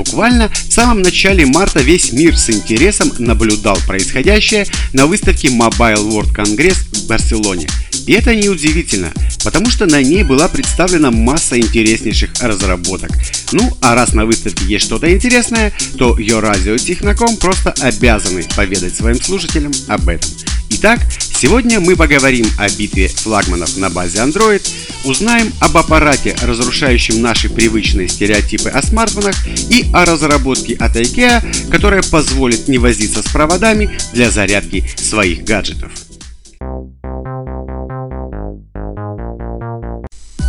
Буквально 0.00 0.48
в 0.48 0.72
самом 0.72 1.02
начале 1.02 1.44
марта 1.44 1.82
весь 1.82 2.10
мир 2.12 2.34
с 2.34 2.48
интересом 2.48 3.12
наблюдал 3.18 3.76
происходящее 3.86 4.66
на 4.94 5.04
выставке 5.04 5.48
Mobile 5.48 6.08
World 6.08 6.34
Congress 6.34 6.78
в 6.96 7.06
Барселоне. 7.06 7.68
И 8.06 8.12
это 8.12 8.34
неудивительно, 8.34 9.12
потому 9.44 9.68
что 9.68 9.84
на 9.84 10.02
ней 10.02 10.22
была 10.22 10.48
представлена 10.48 11.10
масса 11.10 11.58
интереснейших 11.58 12.30
разработок. 12.40 13.10
Ну, 13.52 13.76
а 13.82 13.94
раз 13.94 14.14
на 14.14 14.24
выставке 14.24 14.64
есть 14.64 14.86
что-то 14.86 15.12
интересное, 15.12 15.70
то 15.98 16.16
радио 16.40 16.78
Техноком 16.78 17.36
просто 17.36 17.74
обязаны 17.80 18.42
поведать 18.56 18.96
своим 18.96 19.20
слушателям 19.20 19.72
об 19.86 20.08
этом. 20.08 20.30
Итак, 20.72 21.00
сегодня 21.34 21.80
мы 21.80 21.96
поговорим 21.96 22.46
о 22.56 22.68
битве 22.68 23.08
флагманов 23.08 23.76
на 23.76 23.90
базе 23.90 24.18
Android, 24.18 24.62
узнаем 25.04 25.52
об 25.60 25.76
аппарате, 25.76 26.36
разрушающем 26.40 27.20
наши 27.20 27.50
привычные 27.50 28.08
стереотипы 28.08 28.68
о 28.70 28.80
смартфонах 28.80 29.34
и 29.46 29.86
о 29.92 30.04
разработке 30.04 30.74
от 30.76 30.96
IKEA, 30.96 31.70
которая 31.70 32.02
позволит 32.02 32.68
не 32.68 32.78
возиться 32.78 33.20
с 33.22 33.26
проводами 33.26 33.90
для 34.12 34.30
зарядки 34.30 34.84
своих 34.96 35.44
гаджетов. 35.44 35.90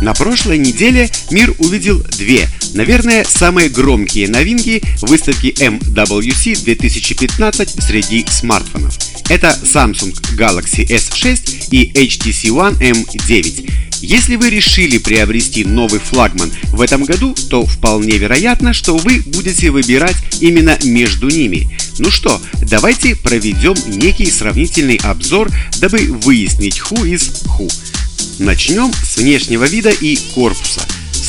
На 0.00 0.14
прошлой 0.14 0.58
неделе 0.58 1.10
мир 1.30 1.54
увидел 1.58 2.02
две, 2.18 2.48
наверное, 2.74 3.24
самые 3.24 3.68
громкие 3.68 4.28
новинки 4.28 4.82
выставки 5.00 5.54
MWC 5.60 6.64
2015 6.64 7.82
среди 7.82 8.26
смартфонов. 8.28 8.98
Это 9.32 9.58
Samsung 9.62 10.12
Galaxy 10.36 10.86
S6 10.86 11.68
и 11.70 11.90
HTC 11.90 12.50
One 12.50 12.78
M9. 12.78 13.72
Если 14.02 14.36
вы 14.36 14.50
решили 14.50 14.98
приобрести 14.98 15.64
новый 15.64 16.00
флагман 16.00 16.52
в 16.64 16.82
этом 16.82 17.04
году, 17.04 17.34
то 17.48 17.64
вполне 17.64 18.18
вероятно, 18.18 18.74
что 18.74 18.94
вы 18.94 19.22
будете 19.24 19.70
выбирать 19.70 20.16
именно 20.40 20.78
между 20.84 21.30
ними. 21.30 21.74
Ну 21.98 22.10
что, 22.10 22.42
давайте 22.60 23.16
проведем 23.16 23.74
некий 23.98 24.30
сравнительный 24.30 25.00
обзор, 25.02 25.50
дабы 25.80 26.00
выяснить 26.22 26.82
who 26.90 27.02
is 27.10 27.42
who. 27.56 27.72
Начнем 28.38 28.92
с 28.92 29.16
внешнего 29.16 29.64
вида 29.64 29.92
и 29.92 30.18
корпуса. 30.34 30.82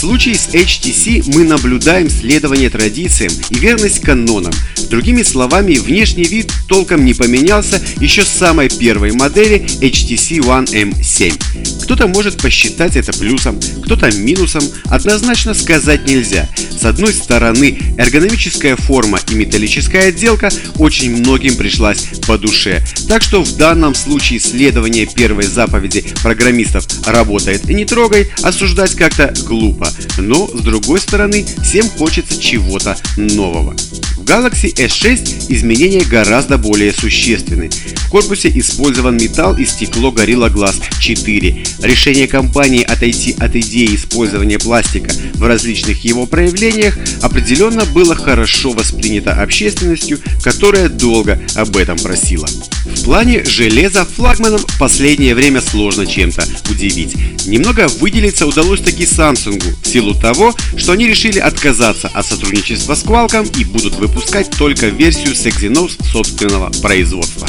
Случае 0.04 0.36
с 0.36 0.50
HTC 0.50 1.32
мы 1.34 1.46
наблюдаем 1.46 2.09
следование 2.09 2.70
традициям 2.70 3.32
и 3.52 3.56
верность 3.56 4.02
канонам. 4.02 4.52
Другими 4.90 5.23
словами, 5.23 5.76
внешний 5.76 6.26
вид 6.26 6.52
толком 6.68 7.06
не 7.06 7.14
поменялся 7.14 7.82
еще 8.02 8.24
с 8.24 8.28
самой 8.28 8.68
первой 8.68 9.14
модели 9.14 9.66
HTC 9.80 10.40
One 10.40 10.66
M7. 10.66 11.84
Кто-то 11.84 12.08
может 12.08 12.42
посчитать 12.42 12.98
это 12.98 13.14
плюсом, 13.14 13.58
кто-то 13.86 14.12
минусом, 14.12 14.64
однозначно 14.86 15.54
сказать 15.54 16.06
нельзя. 16.06 16.50
С 16.84 16.84
одной 16.86 17.14
стороны, 17.14 17.78
эргономическая 17.98 18.76
форма 18.76 19.20
и 19.30 19.36
металлическая 19.36 20.09
отделка 20.09 20.50
очень 20.80 21.16
многим 21.16 21.56
пришлась 21.56 22.08
по 22.28 22.38
душе, 22.38 22.84
так 23.08 23.22
что 23.22 23.42
в 23.42 23.56
данном 23.56 23.96
случае 23.96 24.42
следование 24.42 25.06
первой 25.06 25.46
заповеди 25.46 26.04
программистов 26.22 26.86
«работает 27.06 27.69
и 27.69 27.74
не 27.74 27.86
трогай» 27.86 28.30
осуждать 28.42 28.96
как-то 28.96 29.34
глупо, 29.46 29.93
но 30.18 30.48
с 30.48 30.62
другой 30.62 31.00
стороны, 31.00 31.46
всем 31.64 31.90
хочется 31.90 32.40
чего-то 32.42 32.98
нового. 33.18 33.76
В 34.24 34.26
Galaxy 34.26 34.74
S6 34.74 35.48
изменения 35.50 36.04
гораздо 36.06 36.58
более 36.58 36.94
существенны. 36.94 37.70
В 37.70 38.09
корпусе 38.09 38.50
использован 38.58 39.18
металл 39.18 39.58
и 39.58 39.66
стекло 39.66 40.12
Gorilla 40.12 40.50
Glass 40.50 40.81
4. 41.00 41.64
Решение 41.81 42.28
компании 42.28 42.84
отойти 42.84 43.36
от 43.38 43.56
идеи 43.56 43.96
использования 43.96 44.59
пластика 44.59 45.12
в 45.34 45.44
различных 45.44 46.06
его 46.06 46.25
проявлениях 46.25 46.98
определенно 47.22 47.86
было 47.86 48.16
хорошо 48.16 48.72
воспринято 48.72 49.34
общественностью, 49.34 50.20
которая 50.42 50.90
долго 50.90 51.42
об 51.56 51.75
этом 51.75 51.98
просила. 51.98 52.48
В 52.96 53.06
плане 53.06 53.44
железа 53.44 54.06
флагманом 54.06 54.59
в 54.59 54.80
последнее 54.80 55.36
время 55.36 55.62
сложно 55.62 56.06
чем-то 56.06 56.48
удивить. 56.70 57.16
Немного 57.46 57.88
выделиться 58.00 58.48
удалось 58.48 58.80
таки 58.81 59.04
Samsung 59.04 59.62
в 59.81 59.88
силу 59.88 60.14
того, 60.14 60.56
что 60.78 60.94
они 60.94 61.08
решили 61.08 61.40
отказаться 61.40 62.08
от 62.08 62.26
сотрудничества 62.26 62.96
с 62.96 63.04
Qualcomm 63.04 63.59
и 63.59 63.66
будут 63.66 63.96
выпускать 63.96 64.50
только 64.52 64.88
версию 64.88 65.36
с 65.36 65.46
Exynos 65.46 65.92
собственного 66.12 66.72
производства. 66.81 67.48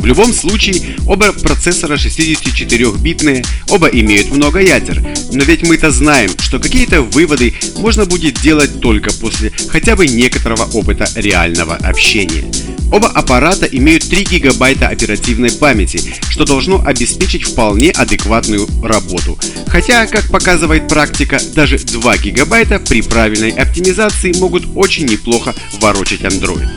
В 0.00 0.04
любом 0.04 0.32
случае, 0.32 0.96
оба 1.06 1.32
процессора 1.32 1.96
64-битные, 1.96 3.46
оба 3.68 3.88
имеют 3.88 4.30
много 4.30 4.60
ядер, 4.60 5.04
но 5.32 5.44
ведь 5.44 5.62
мы-то 5.62 5.90
знаем, 5.90 6.30
что 6.38 6.58
какие-то 6.58 7.02
выводы 7.02 7.54
можно 7.78 8.06
будет 8.06 8.40
делать 8.40 8.80
только 8.80 9.12
после 9.12 9.52
хотя 9.68 9.96
бы 9.96 10.06
некоторого 10.06 10.64
опыта 10.74 11.08
реального 11.14 11.74
общения. 11.76 12.44
Оба 12.92 13.08
аппарата 13.08 13.66
имеют 13.66 14.08
3 14.08 14.24
гигабайта 14.24 14.88
оперативной 14.88 15.50
памяти, 15.50 16.00
что 16.30 16.44
должно 16.44 16.82
обеспечить 16.84 17.44
вполне 17.44 17.90
адекватную 17.90 18.68
работу. 18.82 19.38
Хотя, 19.66 20.06
как 20.06 20.30
показывает 20.30 20.88
практика, 20.88 21.38
даже 21.54 21.78
2 21.78 22.18
гигабайта 22.18 22.78
при 22.78 23.02
правильной 23.02 23.50
оптимизации 23.50 24.32
могут 24.38 24.64
очень 24.76 25.06
неплохо 25.06 25.54
ворочать 25.80 26.20
Android. 26.20 26.68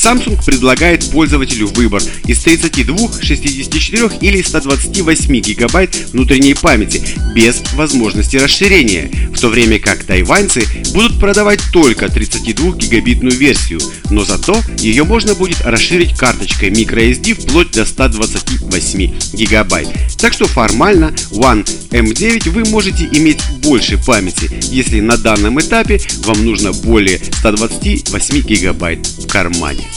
Samsung 0.00 0.42
предлагает 0.42 1.10
пользователю 1.10 1.66
выбор 1.66 2.02
из 2.26 2.40
32, 2.40 3.20
64 3.20 4.10
или 4.22 4.40
128 4.40 5.40
гигабайт 5.40 5.94
внутренней 6.12 6.54
памяти 6.54 7.02
без 7.34 7.60
возможности 7.74 8.38
расширения, 8.38 9.10
в 9.34 9.38
то 9.38 9.48
время 9.48 9.78
как 9.78 10.04
тайваньцы 10.04 10.62
будут 10.94 11.20
продавать 11.20 11.60
только 11.70 12.08
32 12.08 12.76
гигабитную 12.76 13.36
версию, 13.36 13.80
но 14.10 14.24
зато 14.24 14.62
ее 14.78 15.04
можно 15.04 15.34
будет 15.34 15.60
расширить 15.60 16.16
карточкой 16.16 16.70
microSD 16.70 17.34
вплоть 17.34 17.70
до 17.72 17.84
128 17.84 19.34
гигабайт. 19.34 19.88
Так 20.16 20.32
что 20.32 20.46
формально 20.46 21.14
One 21.30 21.66
M9 21.90 22.50
вы 22.50 22.64
можете 22.70 23.04
иметь 23.12 23.40
больше 23.62 23.98
памяти, 23.98 24.50
если 24.70 25.00
на 25.00 25.18
данном 25.18 25.60
этапе 25.60 26.00
вам 26.24 26.42
нужно 26.44 26.72
более 26.72 27.18
128 27.18 28.40
гигабайт 28.42 29.06
в 29.06 29.26
кармане. 29.26 29.89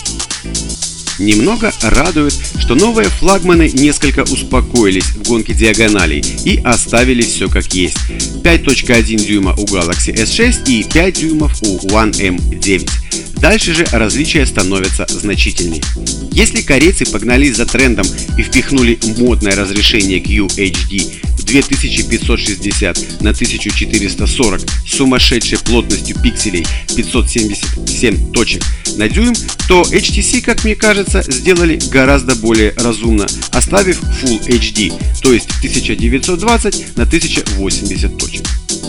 Немного 1.20 1.72
радует, 1.82 2.34
что 2.60 2.76
новые 2.76 3.10
флагманы 3.10 3.70
несколько 3.74 4.24
успокоились 4.24 5.06
в 5.06 5.28
гонке 5.28 5.54
диагоналей 5.54 6.24
и 6.44 6.60
оставили 6.64 7.22
все 7.22 7.48
как 7.48 7.74
есть. 7.74 7.98
5.1 8.44 9.26
дюйма 9.26 9.54
у 9.54 9.66
Galaxy 9.66 10.14
S6 10.14 10.68
и 10.68 10.84
5 10.84 11.20
дюймов 11.20 11.62
у 11.62 11.78
One 11.88 12.12
M9. 12.12 12.90
Дальше 13.38 13.74
же 13.74 13.86
различия 13.92 14.46
становятся 14.46 15.06
значительнее. 15.10 15.84
Если 16.32 16.62
корейцы 16.62 17.06
погнались 17.06 17.58
за 17.58 17.66
трендом 17.66 18.08
и 18.38 18.42
впихнули 18.42 18.98
модное 19.18 19.56
разрешение 19.56 20.20
QHD 20.20 21.33
2560 21.44 23.22
на 23.22 23.32
1440 23.32 24.62
с 24.62 24.96
сумасшедшей 24.96 25.60
плотностью 25.60 26.20
пикселей 26.22 26.66
577 26.96 28.32
точек 28.32 28.64
на 28.98 29.10
дюйм, 29.10 29.34
то 29.68 29.82
HTC, 29.82 30.42
как 30.42 30.64
мне 30.64 30.76
кажется, 30.76 31.24
сделали 31.24 31.80
гораздо 31.92 32.36
более 32.36 32.74
разумно, 32.78 33.28
оставив 33.52 34.02
Full 34.02 34.48
HD, 34.48 34.94
то 35.22 35.34
есть 35.34 35.50
1920 35.60 36.98
на 36.98 37.04
1080 37.04 38.18
точек. 38.18 38.46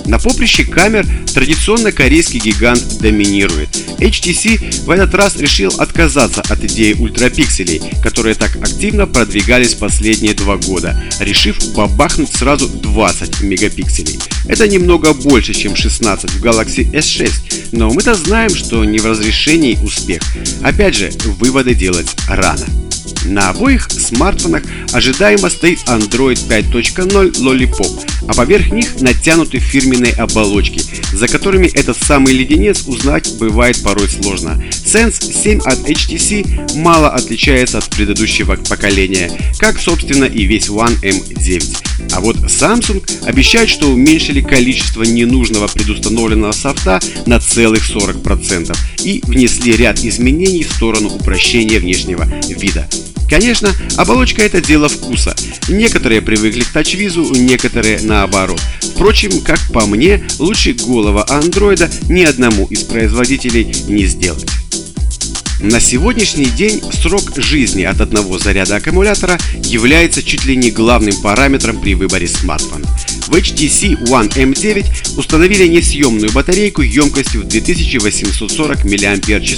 На 0.07 0.19
поприще 0.19 0.65
камер 0.65 1.07
традиционно 1.33 1.93
корейский 1.93 2.41
гигант 2.41 2.99
доминирует. 3.01 3.69
HTC 3.99 4.85
в 4.85 4.91
этот 4.91 5.15
раз 5.15 5.37
решил 5.37 5.73
отказаться 5.79 6.43
от 6.43 6.63
идеи 6.65 6.93
ультрапикселей, 6.93 7.81
которые 8.03 8.35
так 8.35 8.57
активно 8.57 9.07
продвигались 9.07 9.75
последние 9.75 10.35
два 10.35 10.57
года, 10.57 11.03
решив 11.21 11.57
бабахнуть 11.75 12.35
сразу 12.35 12.69
20 12.69 13.41
мегапикселей. 13.43 14.19
Это 14.47 14.69
немного 14.69 15.15
больше, 15.15 15.55
чем 15.55 15.75
16 15.75 16.31
в 16.31 16.45
Galaxy 16.45 16.91
S6, 16.93 17.69
но 17.73 17.91
мы-то 17.91 18.15
знаем, 18.15 18.55
что 18.55 18.85
не 18.85 18.99
в 18.99 19.07
разрешении 19.07 19.79
успех. 19.83 20.23
Опять 20.63 20.95
же, 20.97 21.11
выводы 21.39 21.75
делать 21.75 22.15
рано. 22.29 22.67
На 23.25 23.51
обоих 23.51 23.89
смартфонах 23.91 24.63
ожидаемо 24.93 25.49
стоит 25.49 25.79
Android 25.87 26.39
5.0 26.49 27.33
Lollipop, 27.41 28.07
а 28.29 28.35
поверх 28.35 28.71
них 28.71 29.01
натянуты 29.01 29.59
фирменные 29.59 30.13
оболочки, 30.13 30.81
за 31.13 31.27
которыми 31.29 31.67
этот 31.67 31.97
самый 31.97 32.35
леденец 32.35 32.83
узнать 32.87 33.35
бывает 33.39 33.83
порой 33.83 34.09
сложно. 34.09 34.63
Sense 34.71 35.33
7 35.33 35.61
от 35.61 35.79
HTC 35.81 36.77
мало 36.77 37.11
отличается 37.11 37.79
от 37.79 37.89
предыдущего 37.89 38.57
поколения, 38.57 39.31
как 39.59 39.79
собственно 39.79 40.25
и 40.25 40.45
весь 40.45 40.69
One 40.69 41.01
M9. 41.01 42.11
А 42.13 42.21
вот 42.21 42.37
Samsung 42.37 43.03
обещает, 43.27 43.69
что 43.69 43.91
уменьшили 43.91 44.41
количество 44.41 45.03
ненужного 45.03 45.69
предустановленного 45.69 46.53
софта 46.53 47.01
на 47.27 47.41
целых 47.41 47.89
40% 47.91 48.77
и 49.05 49.21
внесли 49.25 49.77
ряд 49.77 49.99
изменений 50.05 50.65
в 50.65 50.73
сторону 50.73 51.09
упрощения 51.09 51.81
внешнего 51.81 52.27
вида. 52.49 52.89
Конечно, 53.29 53.75
оболочка 53.97 54.43
это 54.43 54.61
дело 54.61 54.89
вкуса. 54.89 55.35
Некоторые 55.69 56.23
привыкли 56.23 56.61
к 56.61 56.73
тачвизу, 56.73 57.25
некоторые 57.35 58.01
наоборот. 58.03 58.61
Впрочем, 58.95 59.41
как 59.41 59.59
по 59.73 59.87
мне, 59.87 60.25
лучше 60.39 60.73
голова 60.73 61.25
андроида 61.29 61.91
ни 62.09 62.23
одному 62.23 62.67
из 62.67 62.83
производителей 62.83 63.75
не 63.89 64.07
сделать. 64.07 64.47
На 65.61 65.81
сегодняшний 65.81 66.47
день 66.47 66.83
срок 66.93 67.33
жизни 67.37 67.85
от 67.85 68.01
одного 68.01 68.39
заряда 68.39 68.77
аккумулятора 68.77 69.39
является 69.63 70.23
чуть 70.23 70.45
ли 70.45 70.57
не 70.57 70.71
главным 70.71 71.17
параметром 71.23 71.81
при 71.81 71.95
выборе 71.95 72.29
смартфона. 72.29 72.87
В 73.27 73.37
HTC 73.37 73.99
One 74.05 74.29
M9 74.29 75.19
установили 75.19 75.67
несъемную 75.67 76.31
батарейку 76.33 76.83
емкостью 76.83 77.43
в 77.43 77.49
2840 77.49 78.85
мАч 78.85 79.57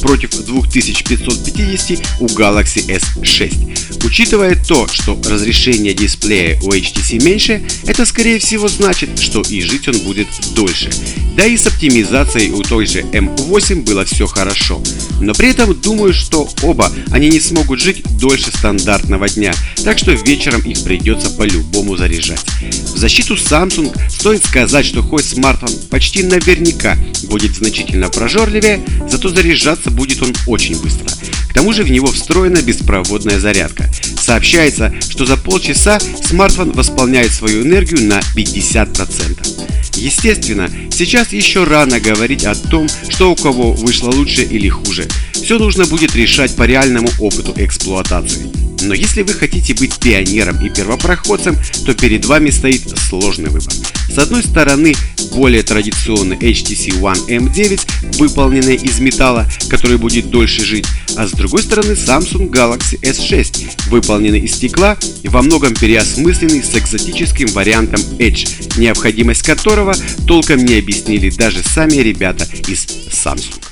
против 0.00 0.30
2550 0.30 2.02
у 2.20 2.26
Galaxy 2.26 2.86
S6. 2.86 3.89
Учитывая 4.04 4.56
то, 4.56 4.88
что 4.88 5.20
разрешение 5.28 5.94
дисплея 5.94 6.58
у 6.62 6.70
HTC 6.70 7.22
меньше, 7.22 7.62
это 7.86 8.06
скорее 8.06 8.38
всего 8.38 8.68
значит, 8.68 9.18
что 9.18 9.42
и 9.42 9.60
жить 9.60 9.88
он 9.88 9.98
будет 9.98 10.28
дольше. 10.54 10.90
Да 11.36 11.44
и 11.44 11.56
с 11.56 11.66
оптимизацией 11.66 12.50
у 12.50 12.62
той 12.62 12.86
же 12.86 13.00
M8 13.00 13.82
было 13.82 14.04
все 14.04 14.26
хорошо. 14.26 14.82
Но 15.20 15.34
при 15.34 15.50
этом 15.50 15.74
думаю, 15.74 16.12
что 16.12 16.48
оба 16.62 16.90
они 17.10 17.28
не 17.28 17.40
смогут 17.40 17.80
жить 17.80 18.02
дольше 18.18 18.50
стандартного 18.50 19.28
дня, 19.28 19.52
так 19.84 19.98
что 19.98 20.12
вечером 20.12 20.62
их 20.62 20.82
придется 20.82 21.30
по-любому 21.30 21.96
заряжать. 21.96 22.40
В 22.94 22.98
защиту 22.98 23.34
Samsung 23.34 23.94
стоит 24.10 24.44
сказать, 24.44 24.86
что 24.86 25.02
хоть 25.02 25.24
смартфон 25.24 25.70
почти 25.90 26.22
наверняка 26.22 26.96
будет 27.24 27.54
значительно 27.54 28.08
прожорливее, 28.08 28.80
зато 29.10 29.28
заряжаться 29.28 29.90
будет 29.90 30.22
он 30.22 30.34
очень 30.46 30.80
быстро. 30.80 31.08
К 31.50 31.54
тому 31.54 31.72
же 31.72 31.82
в 31.82 31.90
него 31.90 32.06
встроена 32.06 32.62
беспроводная 32.62 33.40
зарядка. 33.40 33.90
Сообщается, 34.22 34.94
что 35.08 35.26
за 35.26 35.36
полчаса 35.36 35.98
смартфон 35.98 36.70
восполняет 36.70 37.32
свою 37.32 37.62
энергию 37.62 38.06
на 38.06 38.20
50%. 38.36 39.96
Естественно, 39.96 40.70
сейчас 40.92 41.32
еще 41.32 41.64
рано 41.64 41.98
говорить 41.98 42.44
о 42.44 42.54
том, 42.54 42.88
что 43.08 43.32
у 43.32 43.36
кого 43.36 43.72
вышло 43.72 44.10
лучше 44.10 44.42
или 44.42 44.68
хуже. 44.68 45.08
Все 45.32 45.58
нужно 45.58 45.84
будет 45.86 46.14
решать 46.14 46.54
по 46.54 46.62
реальному 46.62 47.08
опыту 47.18 47.52
эксплуатации. 47.56 48.69
Но 48.82 48.94
если 48.94 49.22
вы 49.22 49.34
хотите 49.34 49.74
быть 49.74 49.98
пионером 49.98 50.64
и 50.64 50.70
первопроходцем, 50.70 51.56
то 51.84 51.94
перед 51.94 52.24
вами 52.24 52.50
стоит 52.50 52.82
сложный 53.08 53.50
выбор. 53.50 53.72
С 54.12 54.18
одной 54.18 54.42
стороны, 54.42 54.94
более 55.32 55.62
традиционный 55.62 56.36
HTC 56.36 57.00
One 57.00 57.26
M9, 57.28 58.18
выполненный 58.18 58.74
из 58.76 58.98
металла, 58.98 59.46
который 59.68 59.98
будет 59.98 60.30
дольше 60.30 60.64
жить, 60.64 60.86
а 61.16 61.26
с 61.26 61.32
другой 61.32 61.62
стороны 61.62 61.92
Samsung 61.92 62.50
Galaxy 62.50 63.00
S6, 63.00 63.88
выполненный 63.88 64.40
из 64.40 64.54
стекла, 64.54 64.96
во 65.24 65.42
многом 65.42 65.74
переосмысленный 65.74 66.62
с 66.62 66.74
экзотическим 66.74 67.48
вариантом 67.48 68.00
Edge, 68.18 68.78
необходимость 68.78 69.42
которого 69.42 69.94
толком 70.26 70.64
не 70.64 70.74
объяснили 70.74 71.30
даже 71.30 71.62
сами 71.62 71.94
ребята 71.96 72.46
из 72.66 72.86
Samsung. 73.12 73.69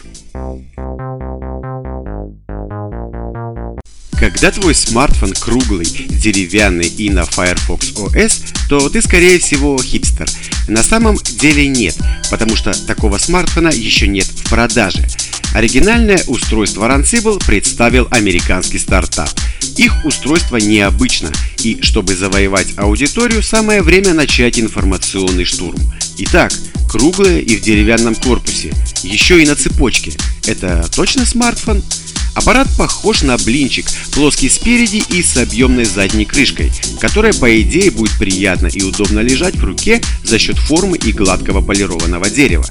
Когда 4.29 4.51
твой 4.51 4.75
смартфон 4.75 5.33
круглый, 5.33 5.87
деревянный 5.87 6.87
и 6.87 7.09
на 7.09 7.25
Firefox 7.25 7.93
OS, 7.93 8.43
то 8.69 8.91
ты 8.91 9.01
скорее 9.01 9.39
всего 9.39 9.83
хипстер. 9.83 10.29
На 10.69 10.83
самом 10.83 11.17
деле 11.17 11.67
нет, 11.67 11.97
потому 12.31 12.55
что 12.55 12.75
такого 12.87 13.17
смартфона 13.17 13.69
еще 13.69 14.07
нет 14.07 14.27
в 14.27 14.51
продаже. 14.51 15.03
Оригинальное 15.55 16.23
устройство 16.27 16.87
Runcible 16.95 17.43
представил 17.47 18.07
американский 18.11 18.79
стартап. 18.79 19.31
Их 19.79 20.05
устройство 20.05 20.59
необычно, 20.59 21.33
и 21.65 21.79
чтобы 21.81 22.15
завоевать 22.15 22.75
аудиторию, 22.77 23.43
самое 23.43 23.81
время 23.81 24.13
начать 24.13 24.61
информационный 24.61 25.47
штурм. 25.47 25.81
Итак, 26.19 26.53
круглое 26.91 27.41
и 27.41 27.57
в 27.57 27.63
деревянном 27.63 28.15
корпусе, 28.15 28.75
еще 29.03 29.43
и 29.43 29.47
на 29.47 29.57
цепочке. 29.57 30.13
Это 30.47 30.87
точно 30.95 31.25
смартфон? 31.25 31.83
Аппарат 32.35 32.69
похож 32.77 33.23
на 33.23 33.37
блинчик, 33.37 33.87
плоский 34.13 34.49
спереди 34.49 35.03
и 35.11 35.23
с 35.23 35.37
объемной 35.37 35.85
задней 35.85 36.25
крышкой, 36.25 36.73
которая 37.01 37.33
по 37.33 37.61
идее 37.61 37.91
будет 37.91 38.17
приятно 38.19 38.69
и 38.69 38.83
удобно 38.83 39.21
лежать 39.21 39.57
в 39.57 39.65
руке 39.65 40.01
за 40.23 40.39
счет 40.39 40.59
формы 40.59 40.97
и 40.97 41.13
гладкого 41.13 41.61
полированного 41.61 42.31
дерева. 42.31 42.67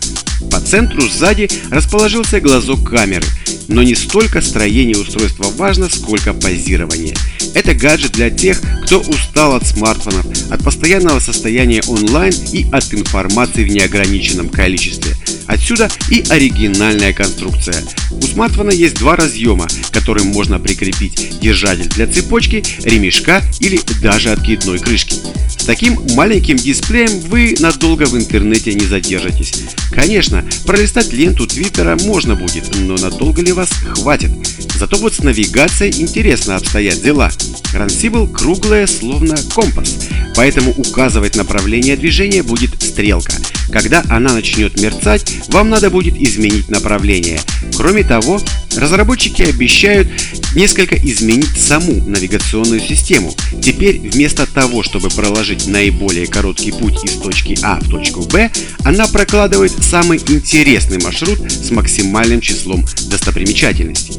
По 0.52 0.62
центру 0.62 1.08
сзади 1.10 1.50
расположился 1.72 2.40
глазок 2.40 2.90
камеры, 2.90 3.26
но 3.68 3.84
не 3.84 3.96
столько 3.96 4.42
строение 4.42 4.98
устройства 4.98 5.52
важно, 5.58 5.90
сколько 5.90 6.34
позирование. 6.34 7.16
Это 7.54 7.74
гаджет 7.74 8.14
для 8.14 8.30
тех, 8.30 8.62
кто 8.84 9.00
устал 9.00 9.56
от 9.56 9.66
смартфонов, 9.66 10.26
от 10.50 10.64
постоянного 10.64 11.20
состояния 11.20 11.82
онлайн 11.88 12.34
и 12.54 12.66
от 12.72 12.94
информации 12.94 13.64
в 13.64 13.70
неограниченном 13.70 14.50
количестве. 14.50 15.17
Отсюда 15.48 15.90
и 16.10 16.24
оригинальная 16.30 17.14
конструкция. 17.14 17.84
У 18.12 18.22
смартфона 18.22 18.72
есть 18.72 18.96
два 18.96 19.16
разъема, 19.16 19.68
которым 19.92 20.28
можно 20.28 20.60
прикрепить 20.60 21.40
держатель 21.40 21.88
для 21.90 22.06
цепочки, 22.08 22.64
ремешка 22.84 23.42
или 23.60 23.80
даже 24.02 24.32
откидной 24.32 24.80
крышки. 24.80 25.16
С 25.50 25.64
таким 25.64 26.00
маленьким 26.16 26.58
дисплеем 26.58 27.20
вы 27.22 27.56
надолго 27.60 28.04
в 28.04 28.16
интернете 28.16 28.74
не 28.74 28.86
задержитесь. 28.86 29.54
Конечно, 29.92 30.46
пролистать 30.66 31.14
ленту 31.14 31.48
Твиттера 31.48 31.98
можно 32.04 32.36
будет, 32.36 32.76
но 32.76 32.96
надолго 32.96 33.42
ли 33.42 33.52
вас 33.54 33.70
хватит? 33.70 34.32
Зато 34.78 34.98
вот 34.98 35.16
с 35.16 35.20
навигацией 35.20 36.02
интересно 36.02 36.56
обстоят 36.58 37.02
дела. 37.02 37.32
Runcible 37.74 38.32
круглая, 38.32 38.86
словно 38.86 39.36
компас, 39.54 40.08
поэтому 40.36 40.72
указывать 40.72 41.36
направление 41.36 41.98
движения 41.98 42.44
будет 42.44 42.82
стрелка. 42.82 43.34
Когда 43.72 44.04
она 44.10 44.34
начнет 44.34 44.80
мерцать, 44.80 45.37
вам 45.48 45.70
надо 45.70 45.90
будет 45.90 46.16
изменить 46.16 46.70
направление. 46.70 47.40
Кроме 47.76 48.04
того, 48.04 48.40
разработчики 48.76 49.44
обещают 49.44 50.08
несколько 50.56 50.96
изменить 50.96 51.60
саму 51.60 51.94
навигационную 52.06 52.80
систему. 52.80 53.34
Теперь 53.62 54.00
вместо 54.00 54.46
того, 54.46 54.84
чтобы 54.84 55.10
проложить 55.10 55.68
наиболее 55.68 56.28
короткий 56.28 56.72
путь 56.72 57.04
из 57.04 57.12
точки 57.22 57.58
А 57.62 57.80
в 57.80 57.90
точку 57.90 58.22
Б, 58.22 58.52
она 58.84 59.08
прокладывает 59.08 59.72
самый 59.84 60.18
интересный 60.18 61.02
маршрут 61.02 61.40
с 61.52 61.72
максимальным 61.72 62.42
числом 62.42 62.86
достопримечательностей. 63.10 64.18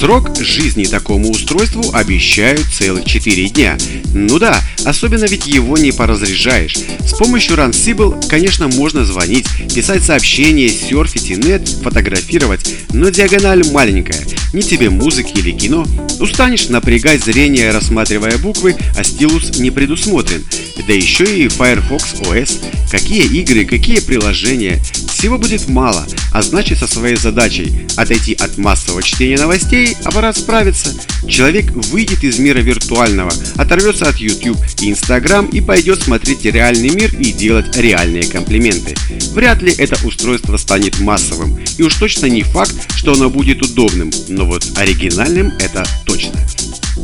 Срок 0.00 0.30
жизни 0.40 0.84
такому 0.84 1.30
устройству 1.30 1.92
обещают 1.92 2.64
целых 2.72 3.04
4 3.04 3.50
дня. 3.50 3.76
Ну 4.14 4.38
да, 4.38 4.58
особенно 4.86 5.26
ведь 5.26 5.46
его 5.46 5.76
не 5.76 5.92
поразряжаешь. 5.92 6.78
С 7.00 7.12
помощью 7.18 7.56
Runcible, 7.56 8.26
конечно, 8.26 8.68
можно 8.68 9.04
звонить, 9.04 9.44
писать 9.74 10.02
сообщения, 10.02 10.70
серфить 10.70 11.28
и 11.28 11.34
нет, 11.34 11.68
фотографировать, 11.68 12.66
но 12.94 13.10
диагональ 13.10 13.62
маленькая. 13.72 14.24
Ни 14.54 14.62
тебе 14.62 14.88
музыки 14.88 15.38
или 15.38 15.50
кино. 15.50 15.86
Устанешь 16.18 16.70
напрягать 16.70 17.22
зрение, 17.22 17.70
рассматривая 17.70 18.38
буквы, 18.38 18.76
а 18.96 19.04
стилус 19.04 19.58
не 19.58 19.70
предусмотрен. 19.70 20.42
Да 20.86 20.94
еще 20.94 21.24
и 21.24 21.48
Firefox 21.48 22.14
OS. 22.22 22.64
Какие 22.90 23.26
игры, 23.26 23.66
какие 23.66 24.00
приложения. 24.00 24.80
Всего 25.12 25.36
будет 25.36 25.68
мало, 25.68 26.06
а 26.32 26.40
значит 26.40 26.78
со 26.78 26.86
своей 26.86 27.16
задачей 27.16 27.86
отойти 27.96 28.32
от 28.32 28.56
массового 28.56 29.02
чтения 29.02 29.36
новостей 29.36 29.89
аппарат 30.04 30.36
справится. 30.36 30.90
Человек 31.28 31.70
выйдет 31.70 32.24
из 32.24 32.38
мира 32.38 32.58
виртуального, 32.58 33.32
оторвется 33.56 34.08
от 34.08 34.16
YouTube 34.16 34.58
и 34.80 34.90
Instagram 34.90 35.46
и 35.46 35.60
пойдет 35.60 36.02
смотреть 36.02 36.44
реальный 36.44 36.90
мир 36.90 37.14
и 37.14 37.32
делать 37.32 37.76
реальные 37.76 38.24
комплименты. 38.24 38.94
Вряд 39.32 39.62
ли 39.62 39.72
это 39.72 39.96
устройство 40.06 40.56
станет 40.56 41.00
массовым, 41.00 41.58
и 41.78 41.82
уж 41.82 41.94
точно 41.94 42.26
не 42.26 42.42
факт, 42.42 42.74
что 42.94 43.12
оно 43.12 43.30
будет 43.30 43.62
удобным, 43.62 44.10
но 44.28 44.44
вот 44.44 44.66
оригинальным 44.76 45.52
это 45.60 45.84
точно. 46.04 46.40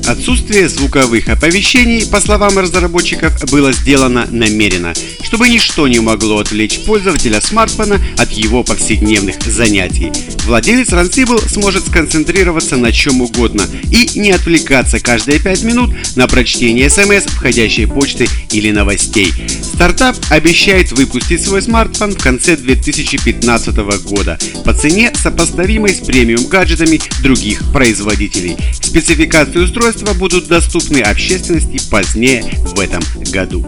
Отсутствие 0.07 0.69
звуковых 0.69 1.29
оповещений, 1.29 2.07
по 2.07 2.21
словам 2.21 2.57
разработчиков, 2.59 3.33
было 3.51 3.73
сделано 3.73 4.27
намеренно, 4.31 4.95
чтобы 5.23 5.49
ничто 5.49 5.89
не 5.89 5.99
могло 5.99 6.39
отвлечь 6.39 6.81
пользователя 6.81 7.41
смартфона 7.41 8.01
от 8.19 8.31
его 8.31 8.63
повседневных 8.63 9.43
занятий. 9.43 10.13
Владелец 10.47 10.91
Runcible 10.91 11.43
сможет 11.49 11.89
сконцентрироваться 11.89 12.77
на 12.77 12.93
чем 12.93 13.21
угодно 13.21 13.65
и 13.91 14.17
не 14.17 14.31
отвлекаться 14.31 15.01
каждые 15.01 15.41
5 15.41 15.65
минут 15.65 15.91
на 16.15 16.29
прочтение 16.29 16.89
смс, 16.89 17.25
входящей 17.25 17.89
почты 17.89 18.29
или 18.53 18.71
новостей. 18.71 19.35
Стартап 19.75 20.17
обещает 20.31 20.93
выпустить 20.93 21.43
свой 21.43 21.63
смартфон 21.63 22.13
в 22.13 22.23
конце 22.23 22.57
2015 22.57 23.77
года 24.05 24.39
по 24.65 24.73
цене, 24.73 25.13
сопоставимой 25.21 25.91
с 25.91 25.99
премиум 25.99 26.47
гаджетами 26.47 27.01
других 27.23 27.61
производителей. 27.73 28.57
Спецификации 28.81 29.59
устройства 29.59 30.15
будут 30.15 30.47
доступны 30.47 30.99
общественности 30.99 31.81
позднее 31.91 32.45
в 32.65 32.79
этом 32.79 33.03
году. 33.33 33.67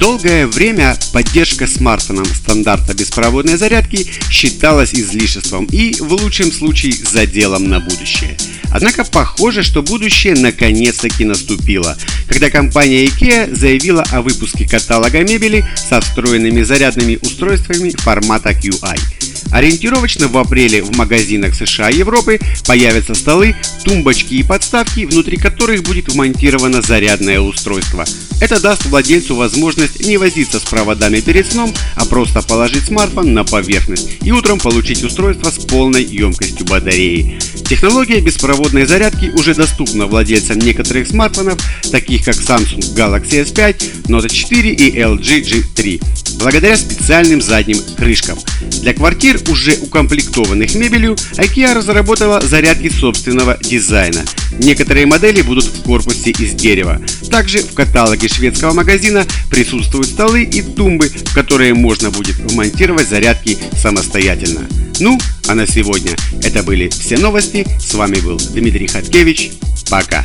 Долгое 0.00 0.46
время 0.46 0.96
поддержка 1.12 1.66
смартфоном 1.66 2.24
стандарта 2.24 2.94
беспроводной 2.94 3.58
зарядки 3.58 4.06
считалась 4.30 4.94
излишеством 4.94 5.66
и, 5.66 5.94
в 6.00 6.10
лучшем 6.14 6.50
случае, 6.50 6.94
заделом 6.94 7.68
на 7.68 7.80
будущее. 7.80 8.34
Однако 8.72 9.04
похоже, 9.04 9.62
что 9.62 9.82
будущее 9.82 10.34
наконец-таки 10.36 11.26
наступило, 11.26 11.98
когда 12.26 12.48
компания 12.48 13.04
IKEA 13.04 13.54
заявила 13.54 14.02
о 14.10 14.22
выпуске 14.22 14.66
каталога 14.66 15.20
мебели 15.20 15.66
со 15.76 16.00
встроенными 16.00 16.62
зарядными 16.62 17.18
устройствами 17.20 17.90
формата 17.90 18.52
QI. 18.52 19.19
Ориентировочно 19.52 20.28
в 20.28 20.36
апреле 20.38 20.82
в 20.82 20.96
магазинах 20.96 21.54
США 21.54 21.90
и 21.90 21.98
Европы 21.98 22.38
появятся 22.66 23.14
столы, 23.14 23.54
тумбочки 23.84 24.34
и 24.34 24.42
подставки, 24.42 25.04
внутри 25.04 25.36
которых 25.36 25.82
будет 25.82 26.08
вмонтировано 26.08 26.82
зарядное 26.82 27.40
устройство. 27.40 28.04
Это 28.40 28.60
даст 28.60 28.86
владельцу 28.86 29.36
возможность 29.36 30.06
не 30.06 30.16
возиться 30.16 30.58
с 30.58 30.62
проводами 30.62 31.20
перед 31.20 31.46
сном, 31.46 31.74
а 31.96 32.06
просто 32.06 32.42
положить 32.42 32.86
смартфон 32.86 33.34
на 33.34 33.44
поверхность 33.44 34.08
и 34.22 34.32
утром 34.32 34.58
получить 34.58 35.02
устройство 35.04 35.50
с 35.50 35.58
полной 35.58 36.04
емкостью 36.04 36.64
батареи. 36.66 37.38
Технология 37.68 38.20
беспроводной 38.20 38.86
зарядки 38.86 39.30
уже 39.36 39.54
доступна 39.54 40.06
владельцам 40.06 40.58
некоторых 40.58 41.06
смартфонов, 41.06 41.60
таких 41.90 42.24
как 42.24 42.36
Samsung 42.36 42.94
Galaxy 42.94 43.44
S5, 43.44 44.06
Note 44.06 44.28
4 44.28 44.70
и 44.72 44.98
LG 44.98 45.42
G3, 45.42 46.02
благодаря 46.40 46.76
специальным 46.76 47.40
задним 47.40 47.78
крышкам. 47.96 48.38
Для 48.80 48.94
квартир, 48.94 49.38
уже 49.48 49.76
укомплектованных 49.80 50.74
мебелью, 50.74 51.16
IKEA 51.34 51.74
разработала 51.74 52.40
зарядки 52.40 52.88
собственного 52.88 53.58
дизайна. 53.60 54.22
Некоторые 54.58 55.06
модели 55.06 55.42
будут 55.42 55.64
в 55.64 55.82
корпусе 55.82 56.30
из 56.30 56.54
дерева. 56.54 57.00
Также 57.30 57.58
в 57.58 57.74
каталоге 57.74 58.28
шведского 58.28 58.72
магазина 58.72 59.26
присутствуют 59.50 60.08
столы 60.08 60.42
и 60.42 60.62
тумбы, 60.62 61.08
в 61.08 61.34
которые 61.34 61.74
можно 61.74 62.10
будет 62.10 62.36
вмонтировать 62.36 63.08
зарядки 63.08 63.58
самостоятельно. 63.80 64.62
Ну, 64.98 65.18
а 65.46 65.54
на 65.54 65.66
сегодня 65.66 66.12
это 66.42 66.62
были 66.62 66.88
все 66.88 67.18
новости. 67.18 67.66
С 67.78 67.94
вами 67.94 68.16
был 68.20 68.38
Дмитрий 68.38 68.86
Хаткевич. 68.86 69.52
Пока. 69.88 70.24